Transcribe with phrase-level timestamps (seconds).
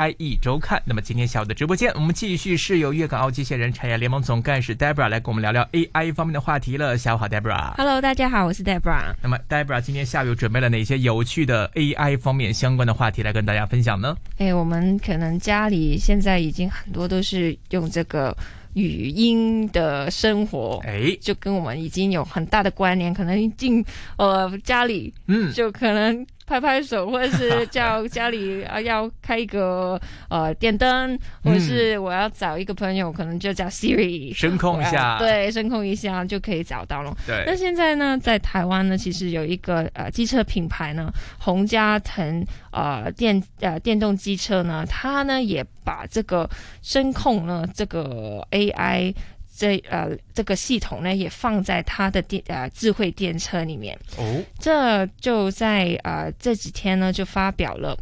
[0.00, 0.82] AIE 周刊。
[0.86, 6.96] 那么今天下午的直播间，我们继续是由粤港澳机械人产业联盟总干事 Debra 来跟我们聊聊 AI 方面的话题了。
[6.96, 7.74] 下午好，Debra。
[7.76, 9.14] Hello，大家好，我是 Debra。
[9.22, 14.16] 那么 Debra 今天下午有准备了哪些有趣的 AI 方面相关的话题来跟大家分享呢？
[14.38, 18.34] 哎，我们可能家里现在已经很多都是用这个
[18.72, 23.84] 语音的生活，哎，就跟我们已经有很大的关联，可能进
[24.16, 35.16] 呃家里嗯，就可能拍拍手，或者是 叫家里啊要开一个呃电灯，或者是我要找一个朋友，可能就叫 Siri 声控一下。
[35.22, 37.16] 对，声控一下就可以找到了。
[37.24, 37.44] 对。
[37.46, 46.50] 那，现在呢，在台湾呢，其实有一个呃机车品牌呢，洪家腾呃电呃电动机车呢，它呢也把这个
[46.82, 49.14] 声控呢这个 AI
[49.60, 53.94] 这呃这个系统呢也放在它的电呃智慧电车里面。
[54.16, 57.94] 哦，这就在呃这几天呢就发表了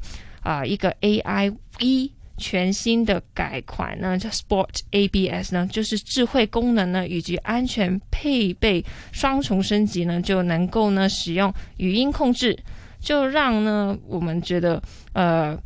[0.42, 2.12] 啊、一个 AI 一。
[2.40, 12.56] 全新的改款呢，叫 Sport ABS 呢，就是智慧功能呢以及安全配备双重升级呢，就能够呢使用语音控制，
[13.00, 14.80] 就让呢我们觉得
[15.14, 15.58] 呃，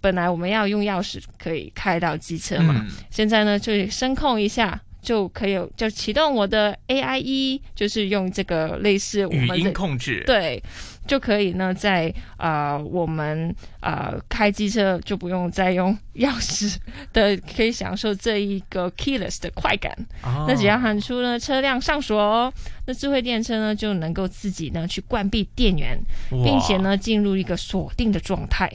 [0.00, 10.60] 本来我们要用钥匙可以开到机车嘛，嗯，现在呢，就声控一下就可以，就启动我的 AI 一，就是用这个类似我语音控制，对，
[11.06, 16.74] 就可以呢，在啊、呃我们啊、呃开机车就不用再用钥匙
[17.12, 19.96] 的，可以享受这一个 keyless 的快感。
[20.24, 22.52] 哦，那只要喊出呢车辆上锁，
[22.86, 25.96] 那智慧电车呢就能够自己呢去关闭电源，
[26.30, 28.68] 并且，呢进入一个锁定的状态。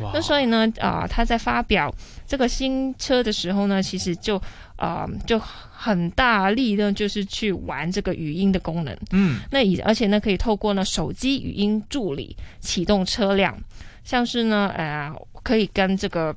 [0.00, 1.94] 哇那所以呢，啊、他在发表
[2.26, 4.40] 这个新车的时候呢，其实就
[4.76, 8.96] 啊、就很大力呢，就是去玩这个语音的功能。
[9.10, 13.58] 嗯，那以而且呢，可以透过呢手机语音助理启动车辆，
[14.04, 16.34] 像是呢，呃，可以跟这个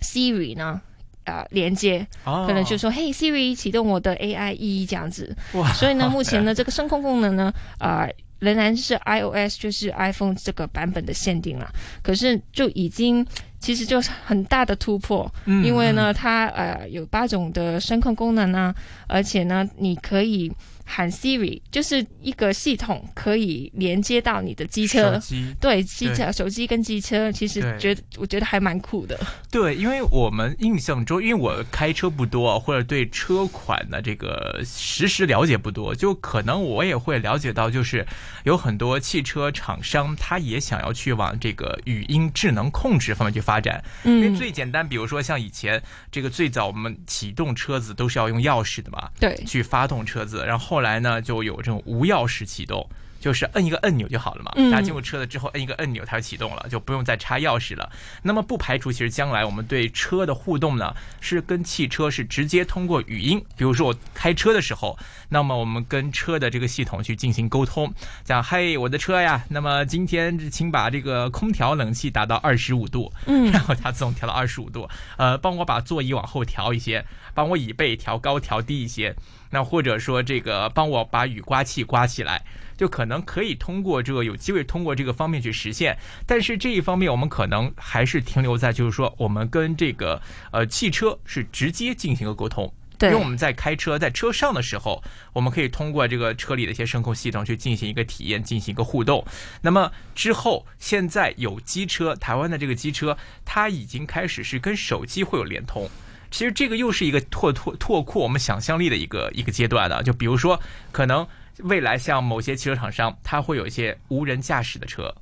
[0.00, 0.80] Siri 呢。
[1.24, 5.36] 呃，连接哦，可能就说，嘿，Siri，启动我的 AI 一这样子。
[5.52, 8.08] 哇，所以呢，目前呢，这个声控功能呢，呃，
[8.40, 11.72] 仍然是 iOS 就是 iPhone 这个版本的限定了。
[12.02, 13.24] 可是就已经
[13.60, 18.74] 其实就是很大的突破，嗯因为呢，它呃有八种的声控功能啊，
[19.06, 20.50] 而且呢，你可以
[20.84, 25.16] 喊 Siri，就是一个系统可以连接到你的机车。
[25.18, 25.54] 机。
[25.60, 29.16] 对，机车、手机跟机车，其实觉得我觉得还蛮酷的。
[29.50, 38.04] 对，因为我们印象中，因为我开车不多，或者对车款的这个实时了解不多，就可能我也会了解到，就是
[38.42, 43.82] 有很多汽车厂商，他也想要去往这个语音智能控制方面去发展。
[44.04, 52.86] 因为嗯，最简单，比如说像以前这个最早我们启动车子都是要用钥匙的嘛，对，去发动车子，然后后来呢就有这种无钥匙启动。
[53.20, 54.70] 就是摁一个按钮就好了嘛，嗯。
[54.70, 57.92] 大家进入车了之后摁一个按钮它就启动了，就不用再插钥匙了。
[58.22, 64.98] 那么不排除其实将来我们对车的互动呢，是跟汽车是直接通过语音，比如说我开车的时候，
[65.28, 67.92] 那么我们跟车的这个系统去进行沟通，
[68.24, 73.50] 讲嘿我的车呀，那么今天请把这个空调冷气达到二十五度，嗯。
[73.52, 77.04] 然后它自动调到二十五度，呃，帮我把座椅往后调一些，
[77.34, 79.14] 帮我椅背调高调低一些，
[79.50, 82.42] 那或者说这个帮我把雨刮器刮起来，
[82.76, 85.98] 就可能可以通过这个有机会通过这个方面去实现。
[86.26, 90.22] 但是这一方面我们可能还是停留在就是说我们跟这个
[90.52, 92.72] 呃汽车是直接进行一个沟通。
[93.02, 95.02] 因为我们在开车在车上的时候，
[95.32, 99.24] 我们可以通过这个车里的一些声控系统去进行一个体验，进行一个互动。
[99.62, 105.88] 那么之后，现在有机车，台湾的这个机车，它已经开始是跟手机会有联通。
[106.30, 110.02] 其实这个又是一个拓拓拓阔我们想象力的一个一个阶段的。
[110.02, 110.60] 就比如说，
[110.92, 111.26] 可能
[111.58, 115.14] 未来像某些汽车厂商，它会有一些无人驾驶的车。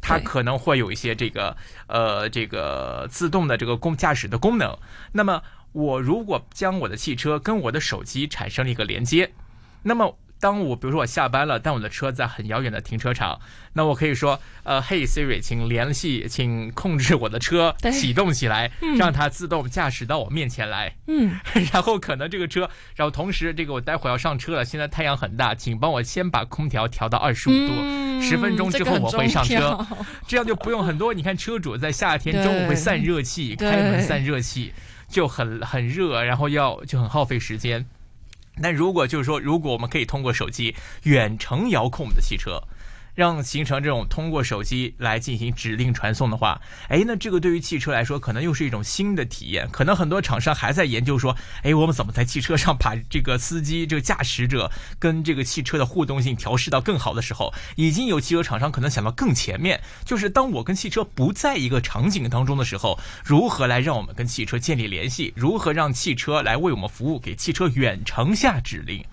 [0.00, 1.56] 它可能会有一些这个
[1.86, 4.76] 呃这个自动的这个功驾驶的功能。
[5.12, 5.40] 那么
[5.70, 9.30] 我如果将我的汽车跟我的手机产生了一个连接，
[9.80, 13.38] 那么当我比如说我下班了，但我的车在很遥远的停车场，
[13.74, 20.96] 那我可以说，呃，嘿 Siri，请联系，请控制我的车启动起来，嗯让它自动驾驶到我面前来。
[21.06, 21.38] 嗯，
[21.72, 27.72] 然后可能这个车，然后同时这个我待会儿要上车了，现在太阳很大，请帮我先把空调调到二十五度。
[27.76, 29.84] 嗯十分钟之后我会上车
[30.28, 31.12] 这样就不用很多。
[31.12, 34.72] 你看车主在夏天中午会散热气，开门散热气
[35.08, 37.84] 就很很热，然后要就很耗费时间。
[38.56, 42.62] 那如果就是说，如果我们可以通过手机远程遥控我们的汽车，
[43.14, 49.68] 让形成这种通过手机来进行指令传送的话，哎，那这个对于汽车来说，可能又是一种新的体验。
[49.70, 65.32] 可能很多厂商还在研究说，哎，我们怎么在汽车上把这个司机、这个驾驶者跟这个汽车的互动性调试到更好的时候，已经有汽车厂商可能想到更前面，就是当我跟汽车不在一个场景当中的时候，如何来让我们跟汽车建立联系？
[65.36, 69.04] 如何让汽车来为我们服务，给汽车远程下指令？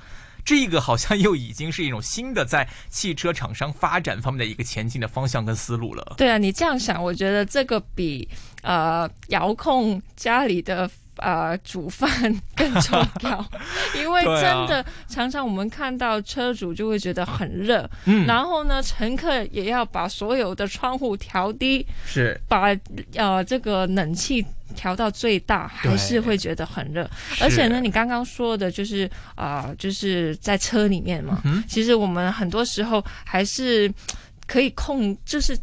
[0.44, 6.16] 这个好像又已经是一种新的在汽车厂商发展方面的一个前进的方向跟思路了。
[6.18, 8.28] 对啊，你这样想，我觉得这个比
[8.62, 10.90] 呃遥控家里的
[11.20, 12.10] 呃煮饭
[12.56, 13.46] 更重要，
[13.96, 22.40] 因为真的常常我们看到车主就会觉得很热，嗯，然后呢，乘客也要把所有的窗户调低，是。
[22.48, 22.76] 把
[23.16, 24.46] 呃这个冷气。
[24.76, 27.10] 调到最大还是会觉得很热，
[27.42, 33.92] 而且呢，你刚刚说的就是啊，就是在车里面嘛，其实我们很多时候还是
[34.46, 35.58] 可以控，就是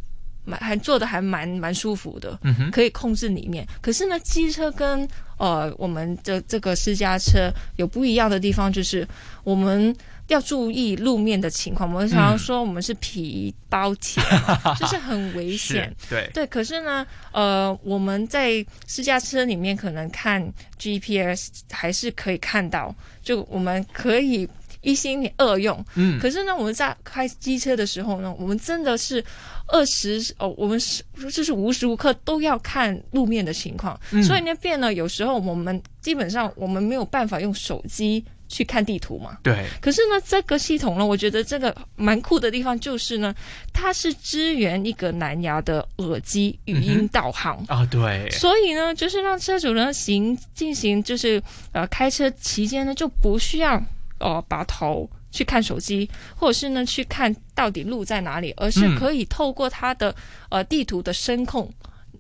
[0.47, 3.67] 蛮还做的还蛮蛮舒服的，嗯可以控制里面。
[3.83, 5.07] 可是呢，机车跟
[5.37, 9.07] 呃我们的这个私家车有不一样的地方，就是
[9.45, 9.95] 我们。
[10.29, 11.89] 要注意路面的情况。
[11.89, 14.21] 我们常常说我们是皮包铁，
[14.77, 15.95] 就是很危险。
[16.11, 18.55] 对对，可是呢，呃，我们在
[18.89, 20.43] 私家车里面可能看
[20.81, 22.93] GPS 还是可以看到，
[23.23, 24.49] 就我们可以
[24.87, 25.85] 一心二用。
[25.97, 26.19] 嗯。
[26.19, 29.23] 可是呢，我们在开机车的时候呢，我们真的是
[29.67, 33.99] 二十哦，我们是就是无时无刻都要看路面的情况。
[34.13, 34.23] 嗯。
[34.23, 38.25] 所以那变呢，有时候我们基本上我们没有办法用手机。
[38.49, 39.39] 去看地图嘛？
[39.43, 39.67] 对。
[39.81, 43.35] 可是呢，这个系统呢，我觉得这个蛮酷的地方就是呢，
[43.73, 47.85] 它是支援一个蓝牙的耳机语音导航啊。
[47.91, 48.31] 对。
[48.31, 51.43] 所以呢，就是让车主呢行进行就是
[51.73, 53.83] 呃开车期间呢就不需要
[54.19, 60.15] 呃把头去看手机，或者是呢去看到底路在哪里，而是可以透过它的
[60.49, 61.71] 呃地图的声控。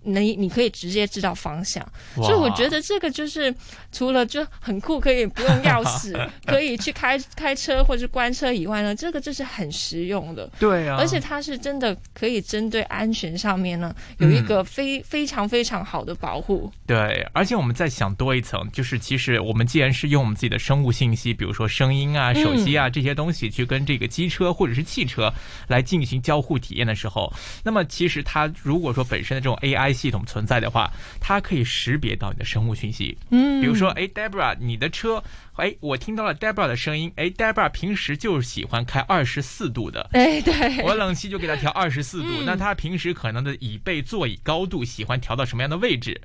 [0.06, 3.52] 你你可以直接知道方向，所以我觉得这个就是
[3.90, 6.14] 除了就很酷，可以不用钥匙，
[6.46, 10.48] 可以去开开车或者关车以外呢，这个就是很实用的。
[10.60, 16.72] 对啊，而且它是真的可以针对安全上面呢，有一个非非常非常好的保护。
[16.86, 25.32] 对，而且我们再想多一层，就是其实我们既然是用我们自己的生物信息，比如说声音啊、手机啊这些东西，去跟这个机车或者是汽车
[25.66, 27.32] 来进行交互体验的时候，
[27.64, 29.95] 那么其实它如果说本身的这种 AI。
[29.96, 30.88] 系统存在的话，
[31.20, 33.18] 它可以识别到你的生物讯息。
[33.30, 37.10] 嗯，比如说，哎，Debra，你的车，哎，我听到了 Debra 的声音。
[37.16, 40.08] 哎，Debra 平时就是喜欢开二十四度的。
[40.12, 42.28] 哎，对，我冷气就给他调二十四度。
[42.44, 46.20] 那他平时可能的椅背座椅高度喜欢调到什么样的位置？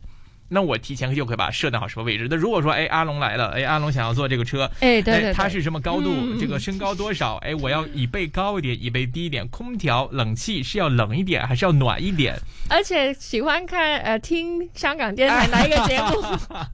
[0.53, 2.27] 那我提前就可以把它设定好什么位置。
[2.29, 6.37] 那如果说，哎，阿龙来了，哎，阿龙想要坐这个车，哎，对对，他是什么高度？
[6.37, 7.37] 这个身高多少？
[7.37, 9.47] 哎，我要椅背高一点，椅背低一点。
[9.47, 12.37] 空调冷气是要冷一点，还是要暖一点？
[12.69, 16.21] 而且喜欢看呃听香港电台哪一个节目？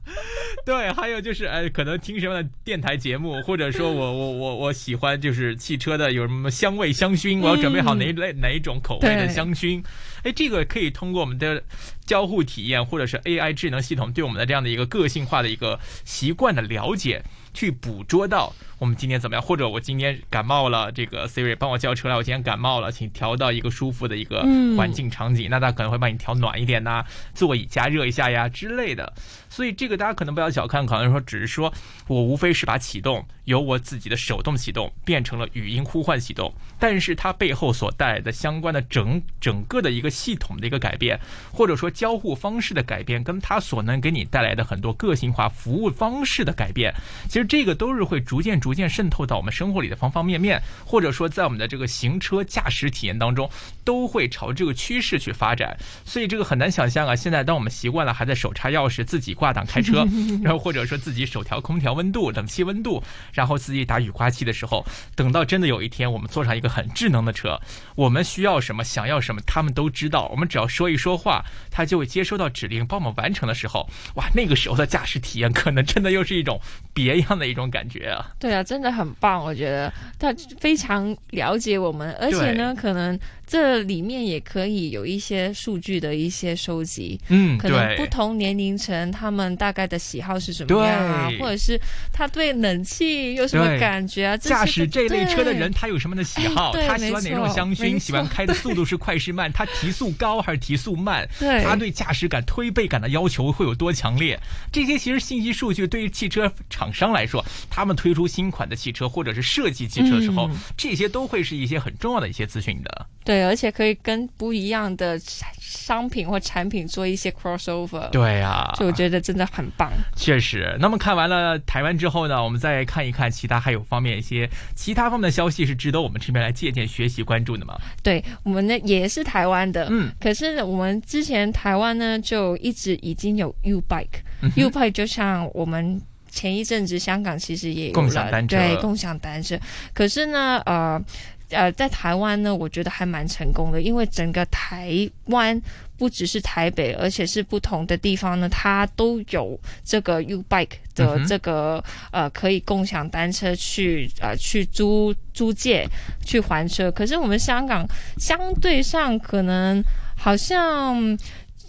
[0.66, 9.82] 对，还有就是哎，可能听什么的电台节目，或者说我 我我我喜欢就是汽车的有什么香味香薰，我要准备好哪一类哪一种口味的香薰。
[10.24, 11.62] 哎，这个可以通过我们的
[12.08, 17.22] 交互体验，或者是 AI 智能系统对我们的这样的一个个性化的一个习惯的了解，
[17.58, 18.54] 去捕捉到。
[18.78, 19.42] 我们今天怎么样？
[19.44, 22.14] 或者我今天感冒了，这个 Siri 帮我叫车来。
[22.14, 24.42] 我今天感冒了，请调到一个舒服的一个
[24.76, 25.48] 环境场景。
[25.50, 29.12] 那它可能会帮你调暖一点呐，座椅加热一下呀之类的。
[29.50, 31.72] 所以这个大家可能不要小看，可能说只是说
[32.06, 41.18] 我无非是把启动由我自己的手动启动变成了语音呼唤启动，但是它背后所带来的相关的整整个的一个系统的一个改变，
[41.50, 46.94] 或者说交互方式的改变，跟它所能给你带来的很多个性化服务方式的改变，
[47.28, 48.58] 其实这个都是会逐渐。
[48.58, 53.48] 逐渐渗透到我们生活里的方方面面，或者说在我们的这个行车驾驶体验当中，
[53.84, 55.76] 都会朝这个趋势去发展。
[56.04, 57.16] 所以这个很难想象啊！
[57.16, 60.06] 现在当我们习惯了还在手插钥匙自己挂档开车，
[60.42, 63.02] 然后或者说自己手调空调温度、冷气温度，
[63.32, 67.60] 然后自己打雨刮器的时候，等到真的有一天我们坐上一个很智能的车，
[67.94, 70.28] 我们需要什么、想要什么，他们都知道。
[70.28, 76.60] 我们只要说一说话，他就会接收到指令，帮我们完成的时候，哇，那个时候的驾驶体验可能真的又是一种
[76.94, 78.24] 别样的一种感觉啊！
[78.38, 78.62] 对啊。
[78.68, 80.30] 真的很棒，我觉得他
[80.60, 91.80] 非常了解我们，而且呢，可能这里面也可以有一些数据的一些收集，嗯，可能不，同年龄层他们大概的喜好是什么样啊，或者是
[92.12, 94.36] 他对冷气有什么感觉啊？
[94.36, 96.72] 驾驶这类车的人，他有什么的喜好？
[96.76, 97.98] 哎他喜欢哪种香薰？
[97.98, 99.50] 喜欢开的速度是快是慢？
[99.50, 101.26] 他提速高还是提速慢？
[101.40, 104.38] 对他对驾驶感、推背感的要求会有多强烈？
[104.70, 113.06] 这些其实信息数据对于汽车厂商来说，他们推出新款的汽车或者是设计汽车的时候，嗯这些都会是一些很重要的一些资讯的。
[113.24, 115.18] 对，而且可以跟不一样的
[115.60, 118.08] 商品或产品做一些 crossover。
[118.10, 119.92] 对啊，所以我觉得真的很棒。
[120.16, 120.74] 确实。
[120.80, 127.78] 那么看完了台湾之后呢，我们再看一看其他还有方面一些其他方面的消息是值得我们这边来借鉴、学习、关注的吗？
[128.02, 136.00] 对我们呢也是台湾的，嗯，可是呢我们之前台湾呢就一直已经有 U Bike，U、嗯、Bike 就像我们。
[136.30, 138.56] 前一阵子香港其实也有共享单车。
[138.56, 139.58] 对共享单车，
[139.92, 141.02] 可是呢，呃
[141.50, 145.58] 呃，在台湾呢，我觉得还蛮成功的，因为整个台湾
[145.96, 151.82] 不只是台北，而且是不同的地方呢，它都有这个 U Bike 的这个、
[152.12, 155.88] 呃可以共享单车去呃去租租借
[156.22, 156.92] 去还车。
[156.92, 159.82] 可是我们香港相对上可能
[160.14, 161.16] 好像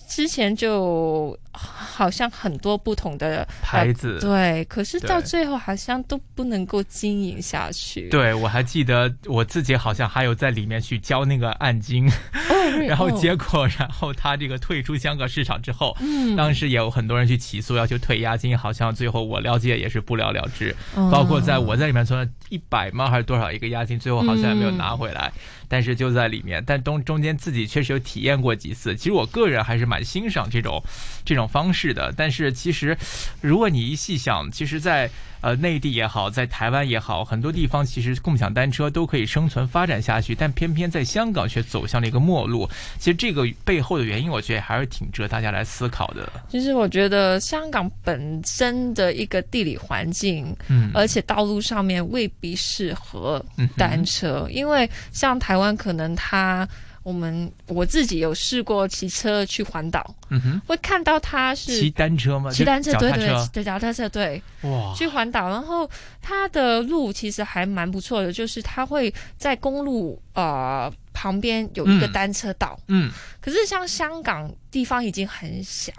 [0.10, 4.18] 之前就好像很多不同的牌子。
[4.20, 8.08] 对，可是到最后好像都不能够经营下去。
[8.10, 12.08] 对，我还记得我自己好像还有在里面去交那个按金，
[12.50, 20.76] 哦，然后哦结果，然后他这个退出香港市场之后，嗯当时也有很多人去起诉，要求退押金，好像最后我了解也是不了了之。
[20.96, 25.32] 嗯包括在我在里面存了一百吗还是多少一个押金，最后好像也没有拿回来。
[25.72, 28.96] 但是就在里面，但中中间自己确实有体验过几次。
[28.96, 30.82] 其实我个人还是蛮欣赏这种
[31.24, 32.14] 这种方式的。
[32.16, 32.98] 但是其实，
[33.42, 35.10] 如果你一细想，其实在，
[35.42, 42.70] 呃内地也好，在台湾也好，很多地方其实共享单车都可以生存发展下去，但偏偏在香港却走向了一个末路。
[42.98, 46.30] 其实这个背后的原因，我觉得还是挺值得大家来思考的。
[46.50, 53.44] 其实我觉得香港本身的一个地理环境，嗯，而且道路上面未必适合
[53.78, 56.68] 单车，因为像台湾可能它。
[57.04, 62.52] 我们我自己有试过骑车去环岛，嗯哼，会看到它是骑单车吗？
[62.52, 65.90] 骑单车，就对对对，脚踏车对，哇，去环岛，然后
[66.22, 72.12] 它的路其实还蛮不错的，就是它会在公路呃旁边有一个嗯。
[72.12, 75.92] 单车道，嗯，可是像香港地方已经很小，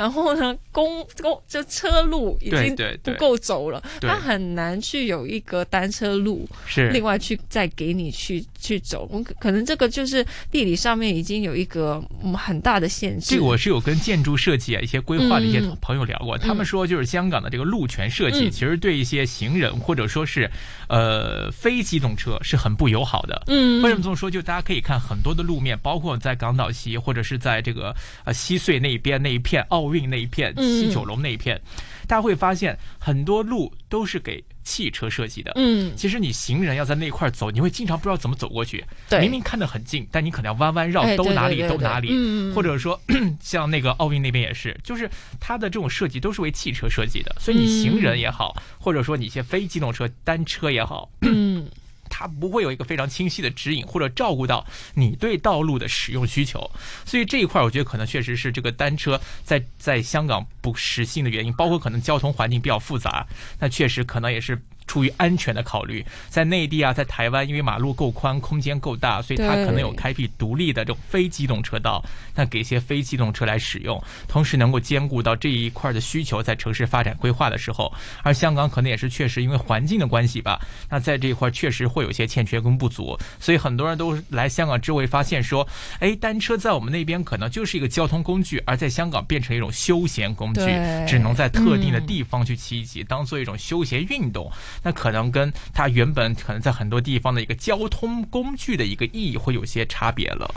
[0.00, 4.08] 然后呢公公就车路已经不够走了，对。
[4.08, 6.88] 它很难去有一个单车路，是。
[6.88, 13.26] 另外去再给你去去走，我可可能这个就是地理上面已经有一个嗯很大的限制。
[13.34, 15.76] 这个我是有跟建筑设计啊一些规划的一些嗯。
[15.82, 18.50] 朋友聊过，他们说就是香港的这个路权设计，嗯。
[18.50, 20.50] 其实对一些行人或者说是
[20.88, 23.42] 呃非机动车是很不友好的。
[23.48, 24.30] 嗯，为什么这么说？
[24.30, 31.60] 就大家可以看很多的路面，包括在港岛西或者是在这个呃西隧那一边那一片、奥运那一片、嗯西九龙那一片，
[32.06, 35.52] 大家会发现很多路都是给汽车设计的。
[35.56, 38.84] 嗯，其实你行人要在那块走，你会经常不知道怎么走过去。
[39.08, 42.08] 对，明明看得很近，但你可能要弯弯绕，哎对都哪里对对对都哪里。
[42.12, 43.00] 嗯，或者说
[43.42, 51.66] 像那个奥运那边也是，就是它的这种设计都是为汽车设计的，所以你行人也好，或者说你一些非机动车、单车也好，嗯。
[52.10, 56.70] 它不会有一个非常清晰的指引，或者照顾到你对道路的使用需求。
[57.06, 63.26] 所以这一块儿，我觉得可能确实是这个单车在在香港不实行的原因，包括可能交通环境比较复杂，
[63.58, 64.60] 那确实可能也是。
[64.90, 72.04] 出于安全的考虑，在内地啊，在台湾，因为马路够宽，空间够大，所以它可能有开辟独立的这种非机动车道，
[72.34, 77.92] 那给一些非机动车来使用，同时能够兼顾到这一块的需求，在城市发展规划的时候。
[78.24, 85.64] 而香港可能也是确实因为环境的关系吧，那在这一块确实会有些欠缺跟不足，所以很多人都来香港之后会发现说，
[86.00, 90.62] 哎，单车在我们那边可能就是一个交通工具，而在香港变成一种休闲工具，
[91.06, 92.06] 只能在特定的嗯。
[92.10, 94.50] 地方去骑一骑，当做一种休闲运动。
[94.82, 100.48] 那可能跟它原本可能在很多地方的一个交通工具的一个意义会有些差别了。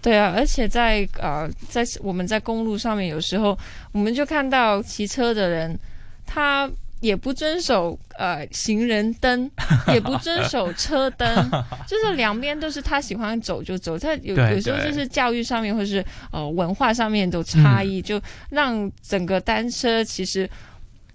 [0.00, 3.58] 对啊，而且在呃，在我们在公路上面，有时候
[3.92, 5.76] 我们就看到骑车的人，
[6.24, 6.70] 他
[7.00, 9.50] 也不遵守呃行人灯，
[9.92, 11.28] 也不遵守车灯，
[11.86, 13.98] 就是两边都是他喜欢走就走。
[13.98, 18.20] 他有有时候就是教育上面或是呃文化上面的差异，就
[18.50, 20.48] 让整个单车其实。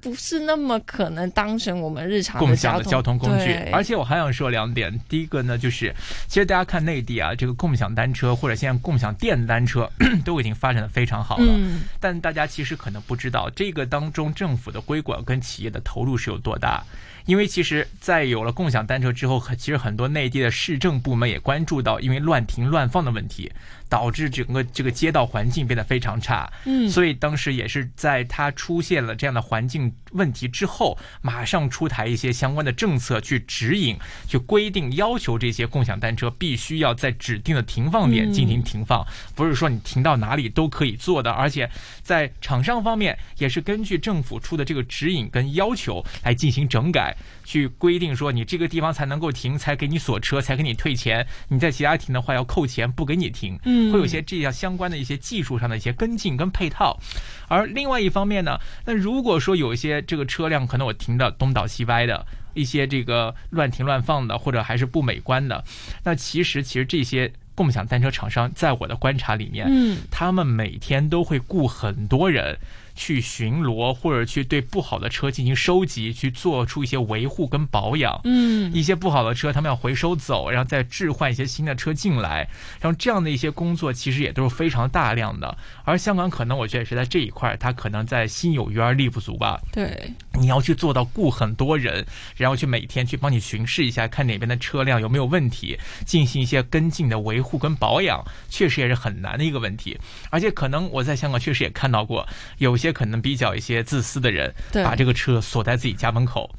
[0.04, 3.54] 不是那么可能当成我们日常共享的交交通工具。
[3.72, 5.96] 而且我还想说两点，第一个呢，就是
[6.28, 9.90] 其实大家看内地啊，这个共享单车或者现在共享电单车
[10.26, 11.46] 都已经发展的非常好了。
[11.48, 16.84] 嗯，但大家其实可能不知道，这个当中政府的规管跟企业的投入是有多大。
[17.26, 23.50] 因为其实，在有了共享单车之后，其实很多内地的市政部门也关注到，因为乱停乱放的问题，
[23.94, 26.52] 导致整个这个街道环境变得非常差。
[26.66, 33.96] 嗯所以当时也是在它出现了这样的环境问题之后，马上出台一些相关的政策去指引、
[34.28, 41.70] 去规定、要求这些共享单车必须要在指定的停放点进行停放，不是说你停到哪里都可以做的，而且
[42.02, 53.60] 在厂商方面也是根据政府出的这个指引跟要求来进行整改，去规定说你这个地方才能够停，才给你锁车，才给你退钱，你在其他停的话要扣钱，不给你停。
[53.66, 57.00] 嗯会有一些这样相关的一些技术上的一些跟进跟配套。
[57.48, 65.64] 而另外一方面呢，那如果说有一些这个车辆可能我停的东倒西歪的，一些这个乱停乱放的，或者还是不美观的，
[66.04, 72.58] 那其实其实这些共享单车厂商在我的观察里面，嗯他们每天都会雇很多人
[72.96, 78.20] 去巡逻，或者去对不好的车进行收集，去做出一些维护跟保养。
[78.24, 85.58] 嗯一些不好的车，他们要回收走，然后再置换一些新的车进来，然后这样的一些工作其实也都是非常大量的。
[85.84, 89.60] 而香港可能我觉得也是在这一块，它可能在心有余而力不足吧。
[89.72, 100.00] 对，你要去做到雇很多人，然后去每天去帮你巡视一下，看哪边的车辆有没有问题，进行一些跟进的维护跟保养，确实也是很难的一个问题。
[100.30, 106.54] 而且可能我在香港确实也看到过，有些可能比较一些自私的人，把这个车锁在自己家门口，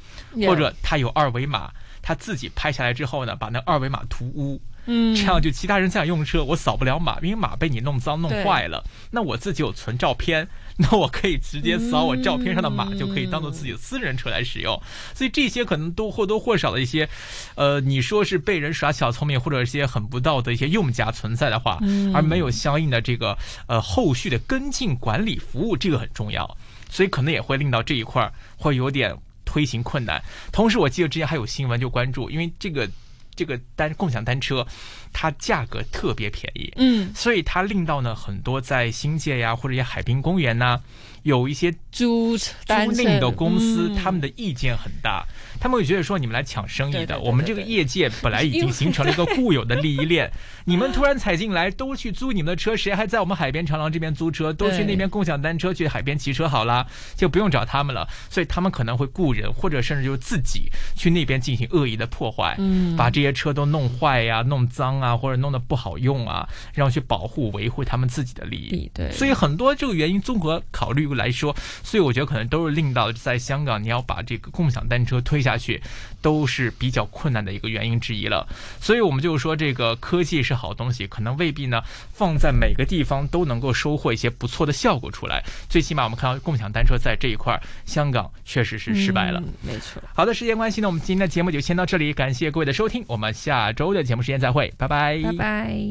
[0.47, 4.61] 或者他有二维码，他自己拍下来之后呢，把那二维码涂污。
[4.87, 8.85] 嗯这样就其他人在用车，我扫不了码，因为码被你弄脏弄坏了。
[9.11, 14.81] 那我自己有存照片，那我可以直接扫我照片上的码，嗯就可以当做自己的私人车来使用。
[15.15, 17.09] 所以这些可能都或多或少的一些，
[17.55, 23.37] 呃，你说是被人耍小聪明，或者一些很不道德一些用家存在的话，嗯而没有相应的这个
[23.67, 26.57] 呃后续的跟进管理服务，这个很重要。
[26.91, 30.23] 所以可能也会令到这一块儿会有点推行困难。
[30.53, 32.89] 同时，我记得之前还有新闻就关注，因为这个
[33.37, 34.67] 这个单共享单车，
[35.13, 37.13] 它价格特别便宜，嗯。
[37.15, 40.81] 所以它令到呢很多在新界呀或者一些海滨公园呐，
[41.25, 45.27] 有一些租单租赁的公司，嗯他们的意见很大，
[45.59, 50.31] 他们会觉得说你们来抢生意的，我们这个业界本来已经形成了一个固有的利益链，
[50.67, 54.53] 你们突然踩进来，都去租你们的车，谁还在我们海边长廊这边租车？
[54.53, 58.07] 都去那边共享单车去海边骑车好啦，就不用找他们了。
[58.29, 68.91] 所以他们可能会雇人，或者甚至就是自己去那边进行恶意的破坏，嗯把这些车都弄坏呀、弄脏啊，或者弄得不好用啊，然后去保护维护他们自己的利益。
[68.93, 75.81] 对，所以很多这个原因综合考虑来说，所以我觉得可能都是令到在香港你要把这个共享单车推下去，
[76.21, 78.47] 都是比较困难的一个原因之一了。
[78.81, 85.43] 所以我们就是说这个科技是好东西，可能未必呢放在每个地方都能够收获一些不错的效果出来。
[85.69, 89.41] 最起码我们看到共享单车在这一块儿，香港确实是失败了。
[89.41, 90.03] 嗯没错。
[90.15, 95.85] 好的，时间关系呢，我们今天的节目就先到这里，感谢各位的收听，我们下周的节目时间再会，拜拜，拜拜。